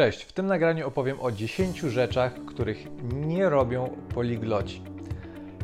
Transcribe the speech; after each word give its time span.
Cześć, 0.00 0.22
w 0.22 0.32
tym 0.32 0.46
nagraniu 0.46 0.86
opowiem 0.86 1.20
o 1.20 1.32
10 1.32 1.78
rzeczach, 1.78 2.44
których 2.46 2.86
nie 3.12 3.48
robią 3.48 3.96
poligloci. 4.14 4.82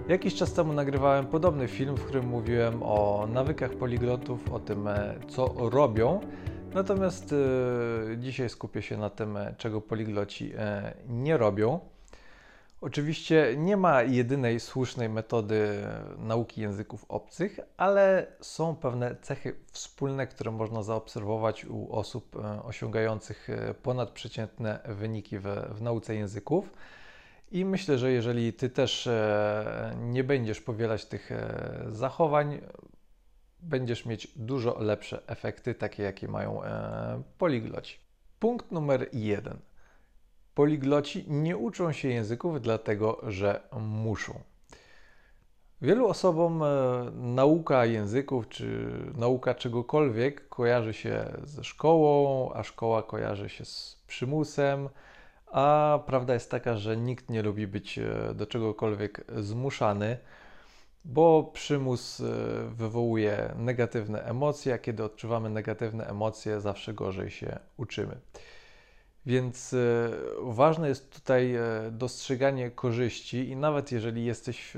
Jakiś 0.08 0.34
czas 0.34 0.52
temu 0.52 0.72
nagrywałem 0.72 1.26
podobny 1.26 1.68
film, 1.68 1.96
w 1.96 2.04
którym 2.04 2.26
mówiłem 2.26 2.82
o 2.82 3.28
nawykach 3.32 3.74
poliglotów, 3.74 4.52
o 4.52 4.58
tym, 4.58 4.88
e, 4.88 5.14
co 5.28 5.54
robią. 5.70 6.20
Natomiast 6.74 7.34
e, 8.12 8.16
dzisiaj 8.18 8.48
skupię 8.48 8.82
się 8.82 8.96
na 8.96 9.10
tym, 9.10 9.36
e, 9.36 9.54
czego 9.58 9.80
poligloci 9.80 10.52
nie 11.08 11.36
robią. 11.36 11.80
Oczywiście 12.86 13.54
nie 13.56 13.76
ma 13.76 14.02
jedynej 14.02 14.60
słusznej 14.60 15.08
metody 15.08 15.86
nauki 16.18 16.60
języków 16.60 17.04
obcych, 17.08 17.60
ale 17.76 18.26
są 18.40 18.76
pewne 18.76 19.16
cechy 19.22 19.56
wspólne, 19.72 20.26
które 20.26 20.50
można 20.50 20.82
zaobserwować 20.82 21.64
u 21.64 21.92
osób 21.92 22.36
e, 22.36 22.62
osiągających 22.62 23.50
e, 23.50 23.74
ponadprzeciętne 23.74 24.80
wyniki 24.84 25.38
w, 25.38 25.44
w 25.70 25.82
nauce 25.82 26.14
języków. 26.14 26.72
I 27.52 27.64
myślę, 27.64 27.98
że 27.98 28.12
jeżeli 28.12 28.52
Ty 28.52 28.70
też 28.70 29.06
e, 29.06 29.96
nie 30.00 30.24
będziesz 30.24 30.60
powielać 30.60 31.04
tych 31.04 31.30
zachowań, 31.88 32.60
będziesz 33.60 34.06
mieć 34.06 34.28
dużo 34.36 34.78
lepsze 34.78 35.22
efekty, 35.26 35.74
takie 35.74 36.02
jakie 36.02 36.28
mają 36.28 36.60
poligloci. 37.38 37.98
Punkt 38.38 38.72
numer 38.72 39.08
jeden 39.12 39.58
Poligloci 40.56 41.24
nie 41.28 41.56
uczą 41.56 41.92
się 41.92 42.08
języków 42.08 42.60
dlatego, 42.60 43.20
że 43.26 43.60
muszą. 43.80 44.40
Wielu 45.82 46.08
osobom 46.08 46.62
e, 46.62 46.66
nauka 47.14 47.84
języków 47.84 48.48
czy 48.48 48.90
nauka 49.16 49.54
czegokolwiek 49.54 50.48
kojarzy 50.48 50.94
się 50.94 51.24
ze 51.44 51.64
szkołą, 51.64 52.52
a 52.54 52.62
szkoła 52.62 53.02
kojarzy 53.02 53.48
się 53.48 53.64
z 53.64 54.02
przymusem, 54.06 54.88
a 55.46 55.98
prawda 56.06 56.34
jest 56.34 56.50
taka, 56.50 56.76
że 56.76 56.96
nikt 56.96 57.30
nie 57.30 57.42
lubi 57.42 57.66
być 57.66 57.98
e, 57.98 58.34
do 58.34 58.46
czegokolwiek 58.46 59.24
zmuszany, 59.36 60.18
bo 61.04 61.50
przymus 61.52 62.20
e, 62.20 62.24
wywołuje 62.70 63.54
negatywne 63.56 64.24
emocje, 64.24 64.74
a 64.74 64.78
kiedy 64.78 65.04
odczuwamy 65.04 65.50
negatywne 65.50 66.06
emocje, 66.06 66.60
zawsze 66.60 66.94
gorzej 66.94 67.30
się 67.30 67.58
uczymy. 67.76 68.16
Więc 69.26 69.72
e, 69.72 70.10
ważne 70.42 70.88
jest 70.88 71.14
tutaj 71.14 71.54
e, 71.54 71.62
dostrzeganie 71.90 72.70
korzyści, 72.70 73.48
i 73.48 73.56
nawet 73.56 73.92
jeżeli 73.92 74.24
jesteś 74.24 74.72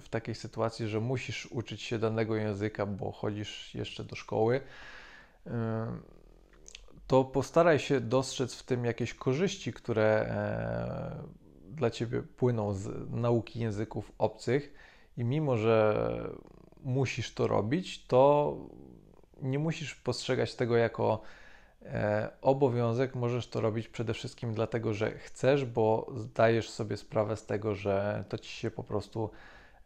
w 0.00 0.08
takiej 0.10 0.34
sytuacji, 0.34 0.88
że 0.88 1.00
musisz 1.00 1.46
uczyć 1.46 1.82
się 1.82 1.98
danego 1.98 2.36
języka, 2.36 2.86
bo 2.86 3.12
chodzisz 3.12 3.74
jeszcze 3.74 4.04
do 4.04 4.16
szkoły, 4.16 4.60
e, 5.46 5.86
to 7.06 7.24
postaraj 7.24 7.78
się 7.78 8.00
dostrzec 8.00 8.54
w 8.54 8.62
tym 8.62 8.84
jakieś 8.84 9.14
korzyści, 9.14 9.72
które 9.72 10.34
dla 11.70 11.90
ciebie 11.90 12.22
płyną 12.22 12.74
z 12.74 13.10
nauki 13.10 13.60
języków 13.60 14.12
obcych, 14.18 14.74
i 15.16 15.24
mimo 15.24 15.56
że 15.56 15.96
musisz 16.82 17.34
to 17.34 17.46
robić, 17.46 18.06
to 18.06 18.56
nie 19.42 19.58
musisz 19.58 19.94
postrzegać 19.94 20.54
tego 20.54 20.76
jako 20.76 21.22
E, 21.22 21.49
obowiązek 22.42 23.14
możesz 23.14 23.48
to 23.48 23.60
robić 23.60 23.88
przede 23.88 24.14
wszystkim 24.14 24.54
dlatego, 24.54 24.94
że 24.94 25.10
chcesz, 25.10 25.64
bo 25.64 26.12
zdajesz 26.16 26.70
sobie 26.70 26.96
sprawę 26.96 27.36
z 27.36 27.46
tego, 27.46 27.74
że 27.74 28.24
to 28.28 28.38
ci 28.38 28.52
się 28.52 28.70
po 28.70 28.84
prostu 28.84 29.30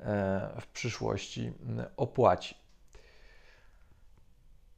e, 0.00 0.60
w 0.60 0.66
przyszłości 0.66 1.52
opłaci. 1.96 2.64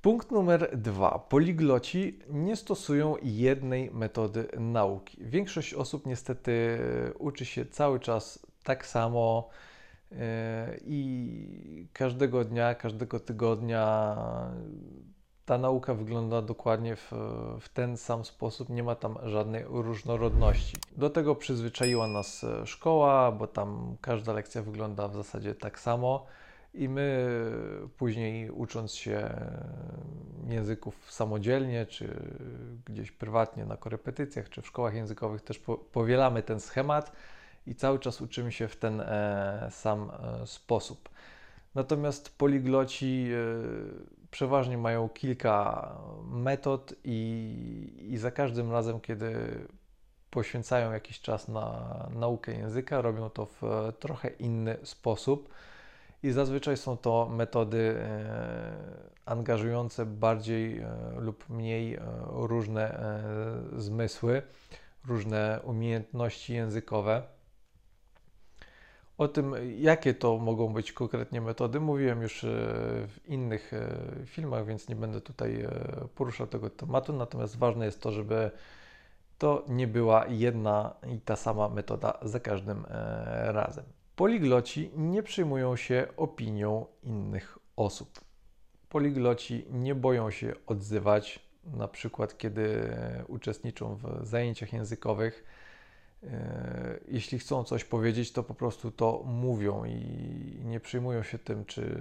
Punkt 0.02 0.30
numer 0.30 0.78
dwa. 0.78 1.18
Poligloci 1.18 2.18
nie 2.30 2.56
stosują 2.56 3.14
jednej 3.22 3.90
metody 3.90 4.48
nauki. 4.58 5.18
Większość 5.20 5.74
osób 5.74 6.06
niestety 6.06 6.78
uczy 7.18 7.44
się 7.44 7.66
cały 7.66 8.00
czas 8.00 8.46
tak 8.64 8.86
samo 8.86 9.48
e, 10.12 10.78
i 10.84 11.88
każdego 11.92 12.44
dnia, 12.44 12.74
każdego 12.74 13.20
tygodnia 13.20 14.16
ta 15.46 15.58
nauka 15.58 15.94
wygląda 15.94 16.42
dokładnie 16.42 16.96
w, 16.96 17.12
w, 17.60 17.68
ten 17.68 17.96
sam 17.96 18.24
sposób, 18.24 18.68
nie 18.68 18.82
ma 18.82 18.94
tam 18.94 19.18
żadnej 19.22 19.64
różnorodności. 19.68 20.76
Do 20.96 21.10
tego 21.10 21.34
przyzwyczaiła 21.34 22.06
nas 22.06 22.44
e, 22.44 22.66
szkoła, 22.66 23.32
bo 23.32 23.46
tam 23.46 23.96
każda 24.00 24.32
lekcja 24.32 24.62
wygląda 24.62 25.08
w 25.08 25.14
zasadzie 25.14 25.54
tak 25.54 25.80
samo 25.80 26.26
i 26.74 26.88
my 26.88 27.28
później 27.98 28.50
ucząc 28.50 28.94
się 28.94 29.12
e, 29.12 29.64
języków 30.48 31.12
samodzielnie, 31.12 31.86
czy 31.86 32.16
gdzieś 32.86 33.10
prywatnie 33.10 33.64
na 33.64 33.76
korepetycjach, 33.76 34.48
czy 34.48 34.62
w 34.62 34.66
szkołach 34.66 34.94
językowych 34.94 35.42
też 35.42 35.58
po, 35.58 35.78
powielamy 35.78 36.42
ten 36.42 36.60
schemat 36.60 37.12
i 37.66 37.74
cały 37.74 37.98
czas 37.98 38.20
uczymy 38.20 38.52
się 38.52 38.68
w 38.68 38.76
ten 38.76 39.00
e, 39.00 39.68
sam 39.70 40.10
sposób. 40.44 41.08
Natomiast 41.74 42.38
poligloci 42.38 43.28
przeważnie 44.36 44.78
mają 44.78 45.08
kilka 45.08 45.88
metod 46.30 46.94
i, 47.04 48.08
i 48.10 48.16
za 48.18 48.30
każdym 48.30 48.72
razem, 48.72 49.00
kiedy 49.00 49.34
poświęcają 50.30 50.92
jakiś 50.92 51.20
czas 51.20 51.48
na 51.48 52.08
naukę 52.14 52.52
języka, 52.52 53.00
robią 53.00 53.30
to 53.30 53.46
w 53.46 53.62
trochę 53.98 54.28
inny 54.28 54.76
sposób. 54.82 55.48
I 56.22 56.30
zazwyczaj 56.30 56.76
są 56.76 56.96
to 56.96 57.28
metody 57.28 57.96
e, 57.98 58.76
angażujące 59.26 60.06
bardziej 60.06 60.78
e, 60.78 60.88
lub 61.18 61.48
mniej 61.48 61.94
e, 61.94 62.00
różne 62.30 62.98
zmysły, 63.76 64.42
różne 65.06 65.60
umiejętności 65.64 66.54
językowe. 66.54 67.22
O 69.18 69.28
tym, 69.28 69.54
jakie 69.78 70.14
to 70.14 70.38
mogą 70.38 70.72
być 70.72 70.92
konkretnie 70.92 71.40
metody, 71.40 71.80
mówiłem 71.80 72.22
już 72.22 72.44
e, 72.44 72.48
w 73.08 73.20
innych 73.26 73.72
e, 73.72 74.26
filmach, 74.26 74.66
więc 74.66 74.88
nie 74.88 74.96
będę 74.96 75.20
tutaj 75.20 75.62
e, 75.62 75.70
poruszał 76.14 76.46
tego 76.46 76.70
tematu. 76.70 77.12
Natomiast 77.12 77.58
ważne 77.58 77.84
jest 77.84 78.02
to, 78.02 78.12
żeby 78.12 78.50
to 79.38 79.64
nie 79.68 79.86
była 79.86 80.26
jedna 80.26 80.94
i 81.14 81.20
ta 81.20 81.36
sama 81.36 81.68
metoda 81.68 82.18
za 82.22 82.40
każdym 82.40 82.84
razem. 83.44 83.84
Poligloci 84.16 84.90
nie 84.96 85.22
przyjmują 85.22 85.76
się 85.76 86.06
opinią 86.16 86.86
innych 87.02 87.58
osób. 87.76 88.20
Poligloci 88.88 89.66
nie 89.70 89.94
boją 89.94 90.30
się 90.30 90.52
odzywać, 90.66 91.40
na 91.64 91.88
przykład 91.88 92.38
kiedy 92.38 92.96
uczestniczą 93.28 93.94
w 93.94 94.26
zajęciach 94.26 94.72
językowych 94.72 95.44
jeśli 97.08 97.38
chcą 97.38 97.64
coś 97.64 97.84
powiedzieć, 97.84 98.32
to 98.32 98.42
po 98.42 98.54
prostu 98.54 98.90
to 98.90 99.22
mówią 99.26 99.84
i 99.84 100.60
nie 100.64 100.80
przejmują 100.80 101.22
się 101.22 101.38
tym, 101.38 101.64
czy 101.64 101.98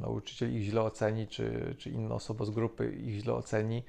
nauczyciel 0.00 0.56
ich 0.56 0.62
źle 0.62 0.82
oceni, 0.82 1.26
czy, 1.26 1.74
czy 1.78 1.90
inna 1.90 2.14
osoba 2.14 2.44
z 2.44 2.50
grupy 2.50 2.92
ich 2.92 3.20
źle 3.20 3.34
oceni. 3.34 3.82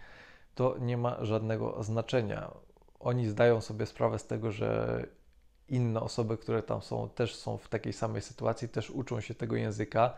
To 0.55 0.75
nie 0.81 0.97
ma 0.97 1.25
żadnego 1.25 1.83
znaczenia. 1.83 2.51
Oni 2.99 3.27
zdają 3.27 3.61
sobie 3.61 3.85
sprawę 3.85 4.19
z 4.19 4.27
tego, 4.27 4.51
że 4.51 5.05
inne 5.69 6.01
osoby, 6.01 6.37
które 6.37 6.63
tam 6.63 6.81
są, 6.81 7.09
też 7.09 7.35
są 7.35 7.57
w 7.57 7.69
takiej 7.69 7.93
samej 7.93 8.21
sytuacji, 8.21 8.69
też 8.69 8.89
uczą 8.89 9.21
się 9.21 9.33
tego 9.33 9.55
języka, 9.55 10.13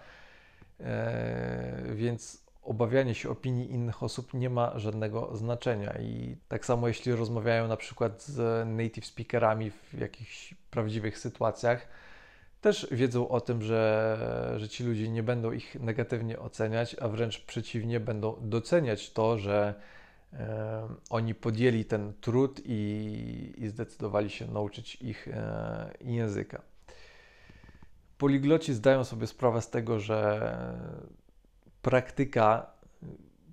e, 0.80 1.84
więc 1.96 2.45
obawianie 2.66 3.16
się 3.16 3.30
opinii 3.30 3.72
innych 3.72 4.04
osób 4.04 4.34
nie 4.34 4.50
ma 4.50 4.80
żadnego 4.80 5.36
znaczenia. 5.36 5.94
I 6.00 6.38
tak 6.48 6.66
samo 6.66 6.88
jeśli 6.88 7.12
rozmawiają 7.12 7.68
na 7.68 7.78
przykład 7.78 8.24
z 8.24 8.68
native 8.68 9.06
speakerami 9.06 9.72
w 9.72 9.94
jakichś 10.00 10.54
prawdziwych 10.72 11.20
sytuacjach, 11.20 11.88
też 12.62 12.88
wiedzą 12.92 13.30
o 13.30 13.42
tym, 13.42 13.62
że, 13.62 14.56
że 14.58 14.70
ci 14.70 14.84
ludzie 14.84 15.10
nie 15.10 15.24
będą 15.24 15.52
ich 15.52 15.76
negatywnie 15.80 16.40
oceniać, 16.40 16.96
a 17.02 17.08
wręcz 17.08 17.46
przeciwnie, 17.46 18.00
będą 18.00 18.36
doceniać 18.42 19.12
to, 19.14 19.38
że 19.38 19.74
e, 20.34 20.88
oni 21.10 21.36
podjęli 21.36 21.86
ten 21.86 22.14
trud 22.22 22.62
i, 22.66 23.54
i 23.58 23.68
zdecydowali 23.68 24.30
się 24.30 24.48
nauczyć 24.48 24.96
ich 24.96 25.28
e, 25.28 25.92
języka. 26.02 26.62
Poligloci 28.18 28.74
zdają 28.74 29.04
sobie 29.04 29.28
sprawę 29.28 29.62
z 29.62 29.70
tego, 29.70 30.00
że 30.00 30.42
praktyka 31.86 32.72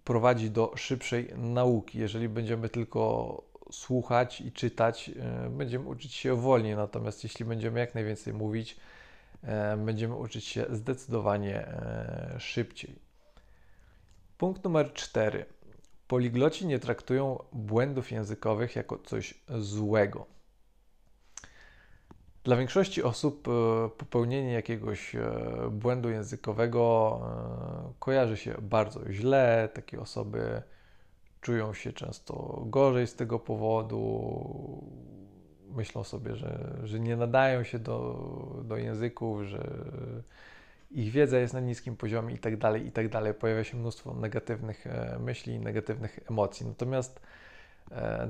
prowadzi 0.05 0.51
do 0.51 0.73
szybszej 0.77 1.33
nauki. 1.37 1.99
Jeżeli 1.99 2.29
będziemy 2.29 2.69
tylko 2.69 3.43
słuchać 3.71 4.41
i 4.41 4.53
czytać, 4.53 5.11
e, 5.21 5.51
będziemy 5.51 5.89
uczyć 5.89 6.15
się 6.15 6.37
wolniej, 6.37 6.77
natomiast 6.77 7.25
jeśli 7.25 7.45
będziemy 7.45 7.81
jak 7.81 7.95
najwięcej 7.95 8.35
mówić, 8.35 8.77
e, 9.43 9.77
będziemy 9.77 10.15
uczyć 10.15 10.45
się 10.45 10.67
zdecydowanie 10.71 11.67
szybciej. 12.39 12.99
Punkt 14.39 14.65
numer 14.65 14.93
cztery. 14.93 15.45
Poligloci 16.09 16.67
nie 16.67 16.79
traktują 16.79 17.39
błędów 17.53 18.11
językowych 18.11 18.77
jako 18.77 18.99
coś 18.99 19.35
złego. 19.59 20.27
Dla 22.45 22.57
większości 22.57 23.03
osób 23.03 23.49
e, 23.49 23.89
popełnienie 23.89 24.53
jakiegoś 24.53 25.15
e, 25.15 25.21
błędu 25.71 26.11
językowego 26.11 27.21
e, 27.89 27.93
kojarzy 27.99 28.37
się 28.37 28.55
bardzo 28.63 29.13
źle. 29.13 29.69
Takie 29.75 30.01
osoby 30.01 30.63
czują 31.41 31.75
się 31.75 31.93
często 31.93 32.63
gorzej 32.67 33.07
z 33.07 33.15
tego 33.15 33.39
powodu, 33.39 34.85
myślą 35.71 36.05
sobie, 36.05 36.37
że, 36.37 36.79
że 36.85 37.01
nie 37.01 37.17
nadają 37.17 37.65
się 37.65 37.79
do, 37.79 38.63
do 38.65 38.77
języków, 38.77 39.43
że 39.43 39.69
ich 40.91 41.11
wiedza 41.11 41.39
jest 41.39 41.55
na 41.55 41.61
niskim 41.61 41.97
poziomie 41.97 42.35
i 42.35 42.39
tak 42.39 42.57
dalej, 42.57 42.87
i 42.87 42.93
tak. 42.93 43.07
Pojawia 43.39 43.65
się 43.65 43.77
mnóstwo 43.77 44.15
negatywnych 44.15 44.85
myśli, 45.21 45.59
negatywnych 45.61 46.19
emocji. 46.31 46.67
Natomiast 46.67 47.21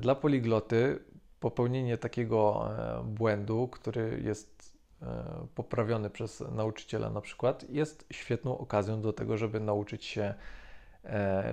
dla 0.01 0.15
poligloty 0.15 0.99
popełnienie 1.43 1.99
takiego 1.99 2.71
e, 2.79 3.05
błędu, 3.05 3.69
który 3.69 4.23
jest 4.25 4.73
poprawiony 5.55 6.11
przez 6.11 6.41
nauczyciela 6.41 7.11
na 7.11 7.21
przykład, 7.21 7.71
jest 7.71 8.07
świetną 8.13 8.59
okazją 8.59 9.01
do 9.01 9.13
tego, 9.13 9.37
żeby 9.37 9.61
nauczyć 9.61 10.05
się 10.05 10.35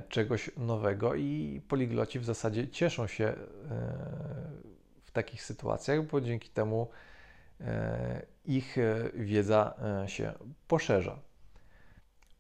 czegoś 0.09 0.51
nowego 0.57 1.15
i 1.15 1.61
poligloci 1.67 2.19
w 2.19 2.25
zasadzie 2.25 2.67
cieszą 2.67 3.07
się 3.07 3.33
w 5.09 5.11
takich 5.11 5.43
sytuacjach, 5.43 6.05
bo 6.05 6.21
dzięki 6.21 6.49
temu 6.49 6.89
e, 7.61 8.25
ich 8.45 8.77
e, 8.77 9.09
wiedza 9.13 9.73
e, 10.03 10.09
się 10.09 10.33
poszerza. 10.67 11.19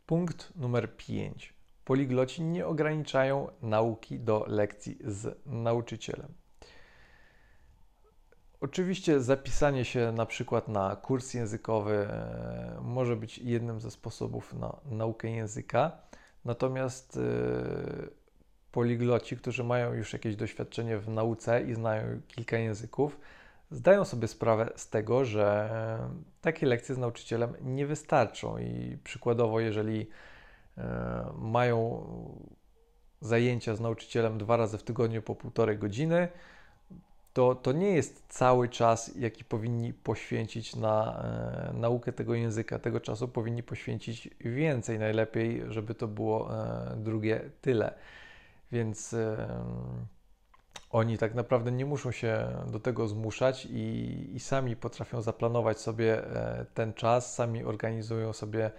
Punkt 0.05 0.55
numer 0.55 0.97
5. 0.97 1.53
Poligloci 1.85 2.43
nie 2.43 2.67
ograniczają 2.67 3.47
nauki 3.61 4.19
do 4.19 4.45
lekcji 4.47 4.97
z 5.05 5.39
nauczycielem. 5.45 6.33
Oczywiście 8.61 9.21
zapisanie 9.21 9.85
się 9.85 10.11
na 10.11 10.25
przykład 10.25 10.67
na 10.67 10.95
kurs 10.95 11.33
językowy 11.33 12.07
może 12.81 13.15
być 13.15 13.37
jednym 13.37 13.79
ze 13.79 13.91
sposobów 13.91 14.53
na 14.53 14.75
naukę 14.85 15.29
języka, 15.29 15.91
natomiast 16.45 17.19
poligloci, 18.71 19.37
którzy 19.37 19.63
mają 19.63 19.93
już 19.93 20.13
jakieś 20.13 20.35
doświadczenie 20.35 20.97
w 20.97 21.09
nauce 21.09 21.63
i 21.63 21.73
znają 21.73 22.21
kilka 22.27 22.57
języków, 22.57 23.19
zdają 23.71 24.05
sobie 24.05 24.27
sprawę 24.27 24.71
z 24.75 24.89
tego, 24.89 25.25
że 25.25 25.69
takie 26.41 26.65
lekcje 26.65 26.95
z 26.95 26.97
nauczycielem 26.97 27.53
nie 27.61 27.87
wystarczą. 27.87 28.57
I 28.57 28.97
przykładowo, 29.03 29.59
jeżeli 29.59 30.09
e, 30.77 31.33
mają 31.37 32.05
zajęcia 33.21 33.75
z 33.75 33.79
nauczycielem 33.79 34.37
dwa 34.37 34.57
razy 34.57 34.77
w 34.77 34.83
tygodniu 34.83 35.21
po 35.21 35.35
półtorej 35.35 35.77
godziny, 35.77 36.27
to, 37.33 37.55
to 37.55 37.71
nie 37.71 37.91
jest 37.91 38.25
cały 38.27 38.69
czas, 38.69 39.11
jaki 39.15 39.43
powinni 39.43 39.93
poświęcić 39.93 40.75
na 40.75 41.23
e, 41.23 41.73
naukę 41.73 42.13
tego 42.13 42.33
języka. 42.33 42.79
Tego 42.79 42.99
czasu 42.99 43.27
powinni 43.27 43.63
poświęcić 43.63 44.29
więcej, 44.39 44.99
najlepiej, 44.99 45.63
żeby 45.67 45.95
to 45.95 46.07
było 46.07 46.63
e, 46.63 46.95
drugie 46.97 47.41
tyle. 47.61 47.93
Więc 48.71 49.15
oni 50.89 51.17
tak 51.17 51.35
naprawdę 51.35 51.71
nie 51.71 51.85
muszą 51.85 52.11
się 52.11 52.47
do 52.71 52.79
tego 52.79 53.07
zmuszać 53.07 53.65
i, 53.65 54.29
i 54.35 54.39
sami 54.39 54.75
potrafią 54.75 55.21
zaplanować 55.21 55.79
sobie 55.79 56.23
e, 56.23 56.65
ten 56.73 56.93
czas, 56.93 57.35
sami 57.35 57.63
organizują 57.63 58.33
sobie 58.33 58.71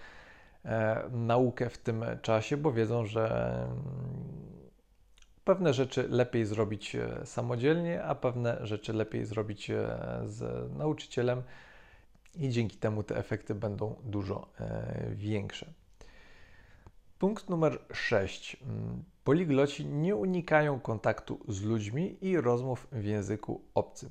e, 0.65 1.03
naukę 1.11 1.71
w 1.71 1.79
tym 1.79 2.05
czasie, 2.23 2.57
bo 2.57 2.73
wiedzą, 2.73 3.07
że 3.07 3.55
pewne 5.51 5.75
rzeczy 5.75 6.09
lepiej 6.09 6.47
zrobić 6.47 6.95
e, 6.95 7.27
samodzielnie, 7.27 8.05
a 8.05 8.15
pewne 8.15 8.67
rzeczy 8.67 8.93
lepiej 8.93 9.25
zrobić 9.25 9.71
z 10.25 10.71
nauczycielem 10.79 11.43
i 12.35 12.49
dzięki 12.49 12.77
temu 12.77 13.03
te 13.03 13.17
efekty 13.17 13.55
będą 13.55 13.95
dużo 14.05 14.49
większe. 15.15 15.67
Punkt 17.19 17.49
numer 17.49 17.79
6. 17.93 18.57
Poligloci 19.25 19.87
nie 19.87 20.17
unikają 20.17 20.81
kontaktu 20.81 21.41
z 21.49 21.63
ludźmi 21.63 22.17
i 22.21 22.41
rozmów 22.41 22.87
w 22.93 23.05
języku 23.05 23.65
obcym. 23.75 24.11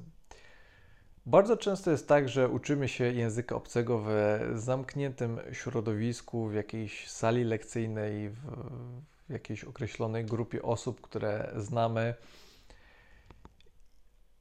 Bardzo 1.26 1.58
często 1.58 1.92
jest 1.92 2.08
tak, 2.08 2.30
że 2.30 2.50
uczymy 2.50 2.88
się 2.88 3.04
języka 3.04 3.56
obcego 3.56 4.04
w 4.06 4.10
zamkniętym 4.56 5.40
środowisku, 5.52 6.48
w 6.48 6.54
jakiejś 6.54 7.10
sali 7.10 7.44
lekcyjnej, 7.44 8.30
w, 8.30 8.40
jakiejś 9.30 9.64
określonej 9.64 10.26
grupie 10.26 10.62
osób, 10.62 11.02
które 11.02 11.54
znamy, 11.58 12.14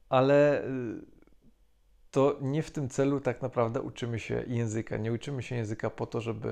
ale 0.09 0.63
y, 0.63 0.69
to 2.11 2.37
nie 2.41 2.63
w 2.63 2.71
tym 2.71 2.89
celu 2.89 3.19
tak 3.19 3.41
naprawdę 3.41 3.81
uczymy 3.81 4.19
się 4.19 4.43
języka. 4.47 4.97
Nie 4.97 5.13
uczymy 5.13 5.43
się 5.43 5.55
języka 5.55 5.89
po 5.89 6.05
to, 6.05 6.21
żeby 6.21 6.49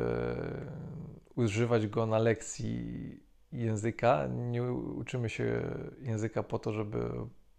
używać 1.36 1.88
go 1.88 2.06
na 2.06 2.19
lekcji 2.19 3.19
języka. 3.51 4.28
Nie 4.28 4.63
uczymy 4.74 5.30
się 5.30 5.62
języka 6.01 6.44
po 6.44 6.60
to, 6.60 6.74
żeby 6.74 7.10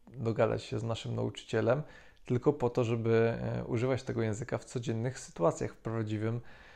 dogadać 0.06 0.62
się 0.62 0.78
z 0.78 0.82
naszym 0.84 1.14
nauczycielem, 1.14 1.82
tylko 2.24 2.52
po 2.52 2.70
to, 2.70 2.84
żeby 2.84 3.38
e, 3.40 3.64
używać 3.64 4.02
tego 4.02 4.22
języka 4.22 4.58
w 4.58 4.64
codziennych 4.64 5.18
sytuacjach, 5.18 5.74
w 5.74 5.76
prawdziwym 5.76 6.34
życiu 6.34 6.67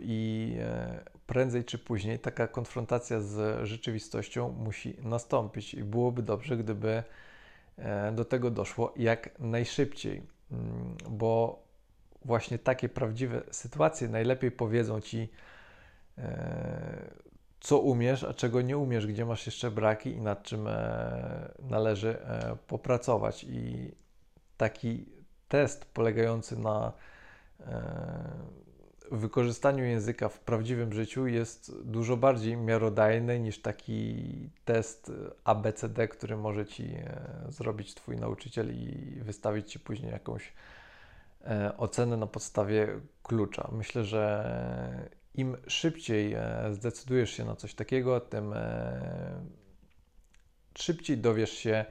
i 0.00 0.56
e, 0.60 1.00
prędzej 1.26 1.64
czy 1.64 1.78
później 1.78 2.18
taka 2.18 2.48
konfrontacja 2.48 3.20
z 3.20 3.66
rzeczywistością 3.68 4.52
musi 4.52 4.96
nastąpić 5.02 5.74
i 5.74 5.84
byłoby 5.84 6.22
dobrze, 6.22 6.56
gdyby 6.56 7.02
e, 7.78 8.12
do 8.12 8.24
tego 8.24 8.50
doszło 8.50 8.94
jak 8.96 9.38
najszybciej, 9.38 10.22
mm, 10.52 10.96
bo 11.10 11.62
właśnie 12.24 12.58
takie 12.58 12.88
prawdziwe 12.88 13.42
sytuacje 13.50 14.08
najlepiej 14.08 14.50
powiedzą 14.50 15.00
Ci, 15.00 15.28
co 17.60 17.78
umiesz, 17.78 18.24
a 18.24 18.34
czego 18.34 18.62
nie 18.62 18.78
umiesz, 18.78 19.06
gdzie 19.06 19.26
masz 19.26 19.46
jeszcze 19.46 19.70
braki 19.70 20.10
i 20.10 20.20
nad 20.20 20.42
czym 20.42 20.66
e, 20.66 21.52
należy 21.60 22.18
e, 22.20 22.56
popracować. 22.66 23.44
I 23.44 23.90
taki 24.56 25.06
test 25.48 25.84
polegający 25.84 26.56
na 26.56 26.92
e, 27.60 27.82
wykorzystaniu 29.10 29.84
języka 29.84 30.28
w 30.28 30.40
prawdziwym 30.40 30.92
życiu 30.92 31.26
jest 31.26 31.82
dużo 31.82 32.16
bardziej 32.16 32.56
miarodajny 32.56 33.40
niż 33.40 33.62
taki 33.62 34.24
test 34.64 35.12
ABCD, 35.44 36.08
który 36.08 36.36
może 36.36 36.66
ci 36.66 36.96
zrobić 37.48 37.94
Twój 37.94 38.16
nauczyciel 38.16 38.74
i 38.74 39.20
wystawić 39.22 39.72
Ci 39.72 39.80
później 39.80 40.12
jakąś 40.12 40.52
ocenę 41.76 42.16
na 42.16 42.26
podstawie 42.26 43.00
klucza. 43.22 43.68
Myślę, 43.72 44.04
że 44.04 45.08
im 45.38 45.56
szybciej 45.66 46.34
e, 46.34 46.68
zdecydujesz 46.72 47.30
się 47.30 47.44
na 47.44 47.56
coś 47.56 47.74
takiego, 47.74 48.20
tym 48.20 48.52
e, 48.52 49.40
szybciej 50.78 51.18
dowiesz 51.18 51.52
się, 51.52 51.84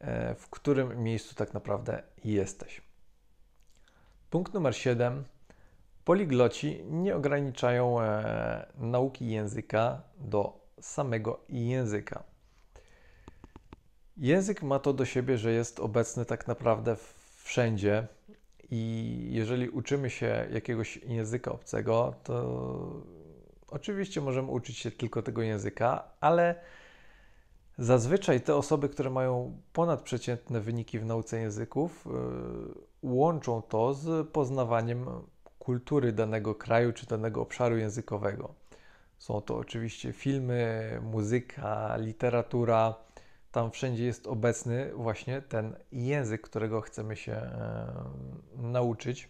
e, 0.00 0.34
w 0.34 0.50
którym 0.50 1.02
miejscu 1.02 1.34
tak 1.34 1.54
naprawdę 1.54 2.02
jesteś. 2.24 2.80
Punkt 4.30 4.54
numer 4.54 4.76
7. 4.76 5.24
Poligloci 6.04 6.84
nie 6.90 7.16
ograniczają 7.16 7.98
nauki 8.78 9.30
języka 9.30 10.02
do 10.18 10.60
samego 10.80 11.40
języka. 11.48 12.22
Język 14.16 14.62
ma 14.62 14.78
to 14.78 14.92
do 14.92 15.04
siebie, 15.04 15.38
że 15.38 15.52
jest 15.52 15.80
obecny 15.80 16.24
tak 16.24 16.48
naprawdę 16.48 16.96
wszędzie 17.44 18.06
i 18.70 19.28
jeżeli 19.30 19.68
uczymy 19.68 20.10
się 20.10 20.48
jakiegoś 20.52 20.96
języka 20.96 21.52
obcego, 21.52 22.14
to 22.24 23.02
oczywiście 23.68 24.20
możemy 24.20 24.50
uczyć 24.50 24.78
się 24.78 24.90
tylko 24.90 25.22
tego 25.22 25.42
języka, 25.42 26.04
ale 26.20 26.60
zazwyczaj 27.78 28.40
te 28.40 28.56
osoby, 28.56 28.88
które 28.88 29.10
mają 29.10 29.60
ponadprzeciętne 29.72 30.60
wyniki 30.60 30.98
w 30.98 31.04
nauce 31.04 31.40
języków, 31.40 32.06
yy, 32.06 33.10
łączą 33.10 33.62
to 33.62 33.94
z 33.94 34.28
poznawaniem 34.28 35.06
kultury 35.64 36.12
danego 36.12 36.54
kraju 36.54 36.92
czy 36.92 37.06
danego 37.06 37.42
obszaru 37.42 37.76
językowego. 37.76 38.54
Są 39.18 39.40
to 39.40 39.56
oczywiście 39.56 40.12
filmy, 40.12 41.00
muzyka, 41.02 41.96
literatura 41.96 42.94
tam 43.54 43.70
wszędzie 43.70 44.04
jest 44.04 44.26
obecny 44.26 44.92
właśnie 44.94 45.42
ten 45.42 45.76
język, 45.92 46.42
którego 46.42 46.80
chcemy 46.80 47.16
się 47.16 47.32
e, 47.32 47.94
nauczyć. 48.56 49.28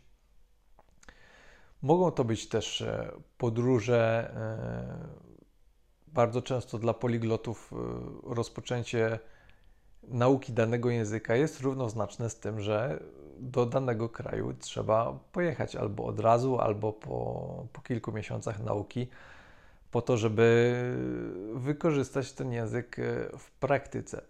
Mogą 1.83 2.11
to 2.11 2.25
być 2.25 2.49
też 2.49 2.83
e, 2.83 3.13
podróże. 3.39 4.31
E, 4.37 5.25
bardzo 6.07 6.43
często 6.43 6.79
dla 6.79 6.95
poliglotów 6.95 7.73
rozpoczęcie 8.23 9.19
nauki 10.03 10.53
danego 10.53 10.91
języka 10.91 11.37
jest 11.37 11.61
równoznaczne 11.61 12.31
z 12.31 12.41
tym, 12.41 12.61
że 12.61 13.03
do 13.41 13.67
danego 13.67 14.09
kraju 14.09 14.55
trzeba 14.59 15.19
pojechać 15.33 15.77
albo 15.77 16.05
od 16.05 16.21
razu, 16.21 16.59
albo 16.59 16.93
po, 16.93 17.67
po 17.73 17.81
kilku 17.81 18.13
miesiącach 18.13 18.65
nauki 18.65 19.09
po 19.95 20.03
to, 20.03 20.17
żeby 20.17 20.75
wykorzystać 21.55 22.33
ten 22.33 22.53
język 22.53 22.99
e, 22.99 23.03
w 23.39 23.51
praktyce. 23.51 24.23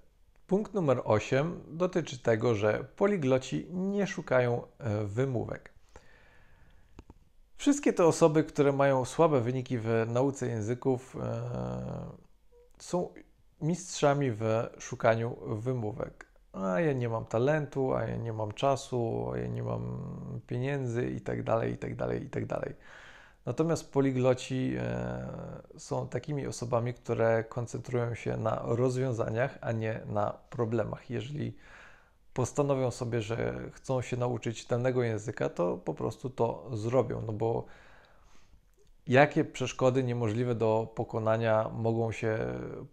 Punkt 0.47 0.75
numer 0.75 1.01
8 1.05 1.61
dotyczy 1.69 2.19
tego, 2.19 2.55
że 2.55 2.85
poligloci 2.97 3.67
nie 3.71 4.07
szukają 4.07 4.63
e, 4.79 5.05
wymówek. 5.05 5.73
Wszystkie 7.57 7.93
te 7.93 8.05
osoby, 8.05 8.45
które 8.45 8.73
mają 8.73 9.05
słabe 9.05 9.41
wyniki 9.41 9.79
w 9.79 9.89
nauce 10.09 10.47
języków, 10.49 11.17
e, 11.17 11.43
są 12.79 13.15
mistrzami 13.61 14.31
w 14.31 14.45
szukaniu 14.79 15.37
wymówek. 15.47 16.34
A 16.55 16.81
ja 16.81 16.93
nie 16.93 17.09
mam 17.09 17.25
talentu, 17.27 17.95
a 17.95 18.05
ja 18.05 18.17
nie 18.17 18.33
mam 18.33 18.53
czasu, 18.53 19.31
a 19.33 19.39
ja 19.39 19.47
nie 19.47 19.63
mam 19.63 19.83
pieniędzy 20.47 21.07
i 21.07 21.21
tak 21.21 21.43
dalej, 21.43 21.73
i 21.73 21.79
tak 21.79 21.97
dalej, 21.97 22.25
i 22.25 22.31
tak 22.31 22.47
dalej. 22.47 22.75
Natomiast 23.47 23.93
poligloci 23.93 24.75
e, 24.79 25.27
są 25.79 26.09
takimi 26.09 26.47
osobami, 26.47 26.95
które 26.95 27.45
koncentrują 27.45 28.15
się 28.15 28.37
na 28.37 28.63
rozwiązaniach, 28.65 29.59
a 29.61 29.73
nie 29.73 30.01
na 30.07 30.39
problemach. 30.51 31.11
Jeżeli 31.11 31.57
postanowią 32.35 32.91
sobie, 32.91 33.23
że 33.23 33.55
chcą 33.73 34.03
się 34.03 34.17
nauczyć 34.17 34.67
danego 34.67 35.03
języka, 35.03 35.49
to 35.49 35.77
po 35.77 35.95
prostu 35.95 36.31
to 36.31 36.71
zrobią, 36.73 37.23
no 37.27 37.33
bo 37.33 37.65
jakie 39.07 39.45
przeszkody 39.45 40.05
niemożliwe 40.05 40.55
do 40.55 40.93
pokonania 40.95 41.69
mogą 41.69 42.13
się 42.13 42.39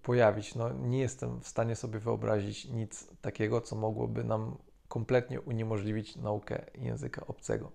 pojawić? 0.02 0.56
No, 0.56 0.74
nie 0.74 1.00
jestem 1.00 1.40
w 1.40 1.48
stanie 1.48 1.76
sobie 1.76 2.00
wyobrazić 2.00 2.66
nic 2.66 3.08
takiego, 3.22 3.62
co 3.62 3.76
mogłoby 3.76 4.24
nam 4.24 4.58
kompletnie 4.88 5.42
uniemożliwić 5.42 6.16
naukę 6.16 6.66
języka 6.76 7.28
obcego. 7.28 7.72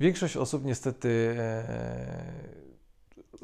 Większość 0.00 0.36
osób 0.36 0.64
niestety 0.64 1.36
e, 1.38 1.64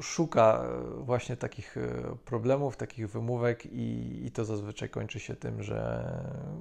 szuka 0.02 0.64
właśnie 0.98 1.36
takich 1.36 1.76
e, 1.76 2.16
problemów, 2.24 2.76
takich 2.76 3.10
wymówek, 3.10 3.66
i, 3.66 4.20
i, 4.26 4.30
to 4.30 4.44
zazwyczaj 4.44 4.88
kończy 4.88 5.20
się 5.20 5.36
tym, 5.36 5.62
że 5.62 6.10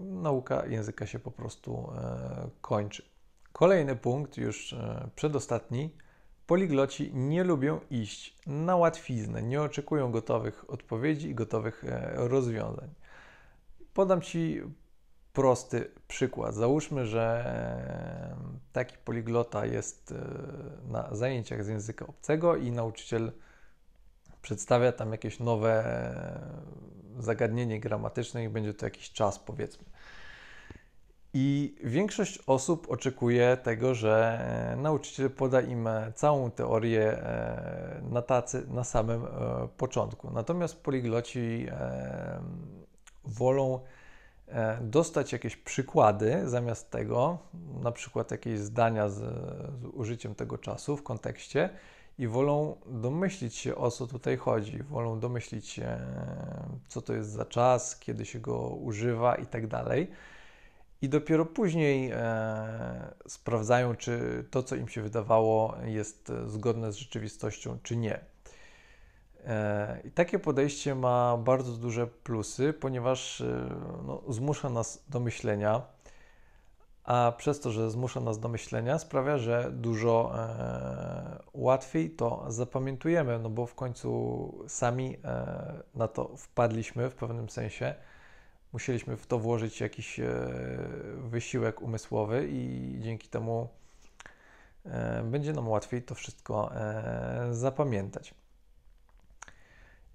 nauka 0.06 0.66
języka 0.66 1.06
się 1.06 1.20
po 1.20 1.32
prostu 1.32 1.92
e, 1.98 2.50
kończy. 2.62 3.04
Kolejny 3.52 3.96
punkt, 3.96 4.38
już 4.38 4.76
przedostatni. 5.16 5.90
Poligloci 6.48 7.12
nie 7.14 7.44
lubią 7.44 7.80
iść 7.90 8.38
na 8.48 8.76
łatwiznę, 8.76 9.44
nie 9.44 9.62
oczekują 9.62 10.12
gotowych 10.12 10.70
odpowiedzi 10.70 11.30
i 11.30 11.36
gotowych 11.36 11.84
rozwiązań. 12.14 12.90
Podam 13.94 14.22
Ci 14.22 14.62
prosty 15.34 15.92
przykład. 16.08 16.56
Załóżmy, 16.56 17.06
że 17.06 17.46
taki 18.74 18.98
poliglota 18.98 19.66
jest 19.66 20.12
e, 20.12 20.92
na 20.92 21.16
zajęciach 21.16 21.64
z 21.64 21.68
języka 21.68 22.08
obcego 22.08 22.56
i 22.56 22.72
nauczyciel 22.72 23.32
przedstawia 24.42 24.92
tam 24.92 25.12
jakieś 25.12 25.40
nowe 25.40 25.86
e, 27.20 27.22
zagadnienie 27.24 27.80
gramatyczne 27.80 28.44
i 28.44 28.50
będzie 28.50 28.74
to 28.74 28.86
jakiś 28.86 29.12
czas, 29.12 29.40
powiedzmy. 29.40 29.86
I 31.38 31.76
większość 31.84 32.40
osób 32.48 32.92
oczekuje 32.92 33.58
tego, 33.64 33.96
że 33.96 34.40
e, 34.74 34.76
nauczyciel 34.76 35.30
poda 35.30 35.62
im 35.62 35.90
całą 36.16 36.52
teorię 36.52 37.18
na 38.12 38.22
tacy 38.22 38.68
na 38.68 38.84
samym 38.84 39.22
początku. 39.78 40.32
Natomiast 40.32 40.84
poligloci 40.84 41.68
wolą 43.26 43.80
E, 44.48 44.78
dostać 44.82 45.34
jakieś 45.34 45.56
przykłady 45.56 46.50
zamiast 46.50 46.92
tego, 46.92 47.38
na 47.82 47.92
przykład 47.92 48.32
jakieś 48.32 48.60
zdania 48.60 49.10
z, 49.10 49.14
z, 49.14 49.86
użyciem 49.94 50.36
tego 50.36 50.58
czasu 50.58 50.98
w 50.98 51.04
kontekście 51.04 51.70
i 52.20 52.28
wolą 52.28 52.78
domyślić 52.86 53.56
się 53.56 53.76
o 53.76 53.92
co 53.92 54.08
tutaj 54.08 54.38
chodzi, 54.38 54.84
wolą 54.84 55.20
domyślić 55.20 55.68
się 55.68 56.00
co 56.88 57.02
to 57.02 57.14
jest 57.14 57.30
za 57.30 57.46
czas, 57.46 58.00
kiedy 58.00 58.26
się 58.26 58.40
go 58.40 58.70
używa 58.70 59.36
i 59.36 59.46
tak 59.46 59.68
dalej. 59.68 60.08
I 61.02 61.10
dopiero 61.10 61.46
później 61.46 62.12
e, 62.14 63.14
sprawdzają, 63.28 63.96
czy 63.96 64.46
to, 64.52 64.64
co 64.64 64.76
im 64.76 64.88
się 64.88 65.02
wydawało, 65.02 65.76
jest 65.86 66.32
zgodne 66.46 66.92
z 66.92 66.96
rzeczywistością, 66.96 67.78
czy 67.84 67.98
nie. 67.98 68.20
E, 69.46 70.02
I 70.04 70.12
takie 70.12 70.40
podejście 70.40 70.96
ma 70.96 71.38
bardzo 71.38 71.72
duże 71.72 72.08
plusy, 72.08 72.74
ponieważ 72.74 73.42
e, 73.42 73.70
no, 74.08 74.22
zmusza 74.30 74.70
nas 74.70 75.04
do 75.10 75.20
myślenia, 75.20 75.82
a 77.04 77.34
przez 77.38 77.60
to, 77.60 77.72
że 77.72 77.92
zmusza 77.92 78.20
nas 78.20 78.40
do 78.40 78.50
myślenia, 78.50 79.00
sprawia, 79.00 79.38
że 79.38 79.72
dużo 79.72 80.32
e, 80.36 81.40
łatwiej 81.54 82.10
to 82.10 82.46
zapamiętujemy, 82.48 83.40
no 83.40 83.50
bo 83.50 83.66
w 83.66 83.76
końcu 83.76 84.64
sami 84.68 85.18
e, 85.24 85.84
na 85.96 86.08
to 86.08 86.38
wpadliśmy 86.38 87.10
w 87.10 87.16
pewnym 87.16 87.50
sensie. 87.50 87.96
Musieliśmy 88.76 89.18
w 89.18 89.28
to 89.28 89.40
włożyć 89.40 89.82
jakiś 89.82 90.20
e, 90.20 90.26
wysiłek 91.18 91.82
umysłowy 91.82 92.48
i 92.52 92.96
dzięki 93.00 93.28
temu 93.28 93.70
e, 94.86 95.24
będzie 95.24 95.54
nam 95.54 95.68
łatwiej 95.70 96.02
to 96.02 96.16
wszystko 96.16 96.72
zapamiętać. 97.52 98.34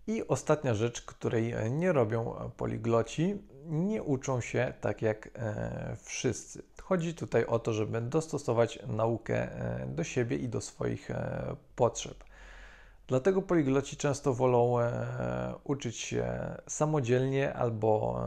I 0.06 0.28
ostatnia 0.28 0.74
rzecz, 0.74 1.02
której 1.02 1.52
e, 1.52 1.70
nie 1.70 1.92
robią 1.92 2.50
poligloci, 2.56 3.42
nie 3.66 4.02
uczą 4.02 4.40
się 4.40 4.72
tak 4.80 5.02
jak 5.02 5.30
e, 5.34 5.96
wszyscy. 6.02 6.62
Chodzi 6.82 7.14
tutaj 7.14 7.44
o 7.44 7.58
to, 7.58 7.72
żeby 7.72 8.00
dostosować 8.00 8.78
naukę 8.86 9.34
e, 9.34 9.86
do 9.86 10.04
siebie 10.04 10.36
i 10.36 10.48
do 10.48 10.60
swoich 10.60 11.10
potrzeb. 11.76 12.24
Dlatego 13.10 13.42
poligloci 13.42 13.96
często 13.96 14.34
wolą 14.34 14.76
uczyć 15.64 15.96
się 15.96 16.24
samodzielnie 16.66 17.54
albo 17.54 18.20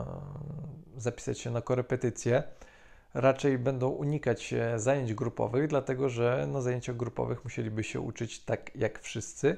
zapisać 0.96 1.38
się 1.38 1.50
na 1.50 1.60
korepetycje. 1.60 2.42
Raczej 3.14 3.58
będą 3.58 3.88
unikać 3.88 4.54
zajęć 4.76 5.14
grupowych, 5.14 5.66
dlatego 5.66 6.08
że 6.08 6.46
na 6.52 6.60
zajęciach 6.60 6.96
grupowych 6.96 7.44
musieliby 7.44 7.84
się 7.84 8.00
uczyć 8.00 8.44
tak 8.44 8.76
jak 8.76 8.98
wszyscy 9.00 9.56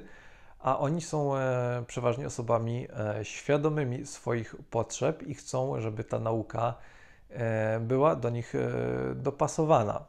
a 0.59 0.79
oni 0.79 1.01
są 1.01 1.37
e, 1.37 1.83
przeważnie 1.87 2.27
osobami 2.27 2.87
e, 3.19 3.25
świadomymi 3.25 4.05
swoich 4.05 4.55
potrzeb 4.69 5.23
i 5.23 5.33
chcą, 5.33 5.81
żeby 5.81 6.03
ta 6.03 6.19
nauka 6.19 6.75
e, 7.29 7.79
była 7.79 8.15
do 8.15 8.29
nich 8.29 8.53
dopasowana. 9.15 10.05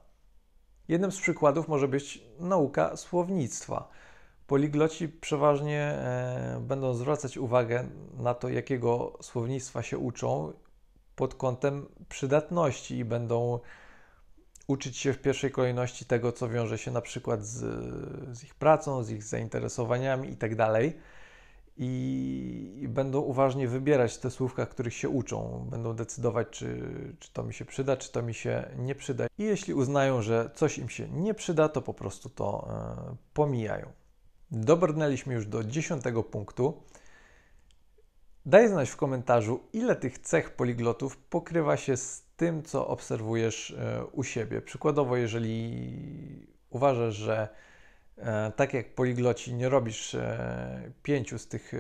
Jednym 0.89 1.13
z 1.13 1.21
przykładów 1.21 1.69
może 1.69 1.89
być 1.89 2.25
nauka 2.39 2.97
słownictwa. 2.97 3.89
Poligloci 4.49 5.09
przeważnie 5.09 5.99
będą 6.61 6.95
zwracać 6.95 7.37
uwagę 7.37 7.89
na 8.19 8.35
to, 8.35 8.49
jakiego 8.49 9.19
słownictwa 9.21 9.83
się 9.83 9.99
uczą 9.99 10.53
pod 11.17 11.35
kątem 11.35 11.87
przydatności 12.09 12.97
i 12.99 13.05
będą 13.05 13.61
uczyć 14.67 14.97
się 14.97 15.13
w 15.13 15.19
pierwszej 15.19 15.51
kolejności 15.51 16.05
tego, 16.05 16.33
co 16.33 16.49
wiąże 16.49 16.79
się 16.79 16.91
na 16.91 17.01
przykład 17.01 17.45
z, 17.45 17.59
z 18.39 18.45
ich 18.45 18.55
pracą, 18.55 19.05
z 19.05 19.11
ich 19.11 19.23
zainteresowaniami 19.23 20.29
itd. 20.29 20.57
Tak 20.57 20.83
I 21.77 22.87
będą 22.89 23.21
uważnie 23.21 23.69
wybierać 23.69 24.19
te 24.19 24.31
słówka, 24.31 24.67
których 24.67 24.95
się 24.95 25.09
uczą. 25.09 25.67
Będą 25.71 25.95
decydować, 25.95 26.49
czy, 26.51 26.81
czy 27.19 27.33
to 27.33 27.43
mi 27.43 27.55
się 27.55 27.65
przyda, 27.65 27.97
czy 27.97 28.13
to 28.13 28.23
mi 28.23 28.35
się 28.35 28.65
nie 28.79 28.95
przyda. 28.95 29.27
I 29.39 29.43
jeśli 29.43 29.75
uznają, 29.75 30.23
że 30.23 30.51
coś 30.55 30.79
im 30.79 30.89
się 30.89 31.09
nie 31.09 31.35
przyda, 31.35 31.69
to 31.69 31.83
po 31.83 31.95
prostu 31.95 32.29
to 32.29 32.69
e, 32.71 33.17
pomijają. 33.35 33.98
Dobrnęliśmy 34.51 35.35
już 35.35 35.47
do 35.47 35.65
dziesiątego 35.65 36.23
punktu. 36.23 36.83
Daj 38.47 38.69
znać 38.69 38.91
w 38.91 38.97
komentarzu, 38.97 39.61
ile 39.73 39.97
tych 39.97 40.19
cech 40.19 40.51
poliglotów 40.51 41.17
pokrywa 41.17 41.77
się 41.77 41.97
z 41.97 42.23
tym, 42.37 42.63
co 42.63 42.89
obserwujesz 42.89 43.71
e, 43.71 44.05
u 44.05 44.25
siebie. 44.25 44.63
Przykładowo, 44.63 45.17
jeżeli 45.17 46.47
uważasz, 46.71 47.15
że 47.15 47.49
e, 48.17 48.53
tak 48.57 48.75
jak 48.75 48.95
poligloci 48.95 49.55
nie 49.55 49.69
robisz 49.69 50.15
e, 50.15 50.93
pięciu 51.03 51.39
z 51.39 51.49
tych, 51.49 51.73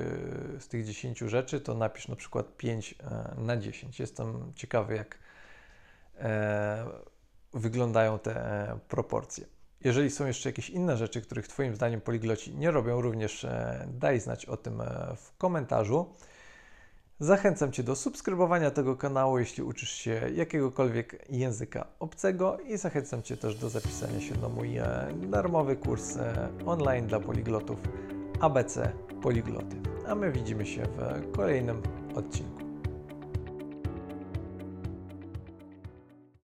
z 0.58 0.68
tych 0.68 0.84
dziesięciu 0.84 1.28
rzeczy, 1.28 1.60
to 1.60 1.74
napisz 1.74 2.08
na 2.08 2.16
przykład 2.16 2.56
5 2.56 2.94
na 3.36 3.56
10. 3.56 4.00
Jestem 4.00 4.52
ciekawy, 4.54 4.96
jak 4.96 5.18
wyglądają 7.54 8.18
te 8.18 8.78
proporcje. 8.88 9.57
Jeżeli 9.84 10.10
są 10.10 10.26
jeszcze 10.26 10.48
jakieś 10.48 10.70
inne 10.70 10.96
rzeczy, 10.96 11.20
których 11.20 11.48
Twoim 11.48 11.74
zdaniem 11.74 12.00
poligloci 12.00 12.54
nie 12.54 12.70
robią, 12.70 13.00
również 13.00 13.46
daj 13.86 14.20
znać 14.20 14.46
o 14.46 14.56
tym 14.56 14.82
w 15.16 15.36
komentarzu. 15.38 16.06
Zachęcam 17.20 17.72
Cię 17.72 17.82
do 17.82 17.96
subskrybowania 17.96 18.70
tego 18.70 18.96
kanału, 18.96 19.38
jeśli 19.38 19.62
uczysz 19.62 19.90
się 19.90 20.30
jakiegokolwiek 20.34 21.26
języka 21.30 21.86
obcego 22.00 22.58
i 22.58 22.76
zachęcam 22.76 23.22
Cię 23.22 23.36
też 23.36 23.54
do 23.54 23.68
zapisania 23.68 24.20
się 24.20 24.38
na 24.38 24.48
mój 24.48 24.78
e, 24.78 25.08
darmowy 25.30 25.76
kurs 25.76 26.16
e, 26.16 26.48
online 26.66 27.06
dla 27.06 27.20
poliglotów 27.20 27.78
ABC 28.40 28.92
Poligloty. 29.22 29.76
A 30.08 30.14
my 30.14 30.32
widzimy 30.32 30.66
się 30.66 30.82
w 30.82 31.32
kolejnym 31.32 31.82
odcinku. 32.14 32.67